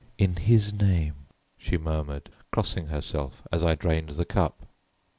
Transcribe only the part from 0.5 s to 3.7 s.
name," she murmured, crossing herself as